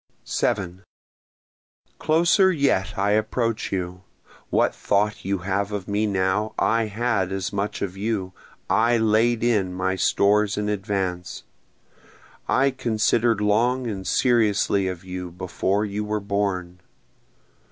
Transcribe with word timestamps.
7 0.23 0.81
Closer 1.99 2.51
yet 2.51 2.97
I 2.97 3.11
approach 3.11 3.71
you, 3.71 4.01
What 4.49 4.73
thought 4.73 5.23
you 5.23 5.43
have 5.45 5.71
of 5.71 5.87
me 5.87 6.07
now, 6.07 6.55
I 6.57 6.85
had 6.87 7.31
as 7.31 7.53
much 7.53 7.83
of 7.83 7.95
you 7.95 8.33
I 8.67 8.97
laid 8.97 9.43
in 9.43 9.71
my 9.75 9.95
stores 9.95 10.57
in 10.57 10.69
advance, 10.69 11.43
I 12.49 12.71
consider'd 12.71 13.41
long 13.41 13.85
and 13.85 14.07
seriously 14.07 14.87
of 14.87 15.03
you 15.05 15.29
before 15.29 15.85
you 15.85 16.03
were 16.03 16.19
born. 16.19 16.79